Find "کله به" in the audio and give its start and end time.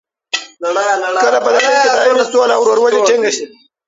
1.23-1.39